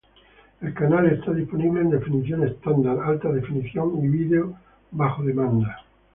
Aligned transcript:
El 0.61 0.73
canal 0.73 1.05
está 1.05 1.31
disponible 1.31 1.79
en 1.81 1.91
definición 1.91 2.41
estándar, 2.47 2.97
alta 3.05 3.31
definición 3.31 4.03
y 4.03 4.07
vídeo 4.07 4.55
bajo 4.89 5.21
demanda. 5.21 5.85